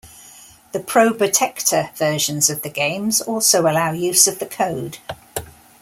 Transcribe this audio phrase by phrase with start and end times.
[0.71, 4.97] The Probotector versions of the games also allow use of the code.